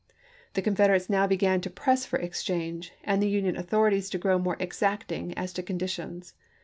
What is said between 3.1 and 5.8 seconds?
the Union authorities to grow more exacting as to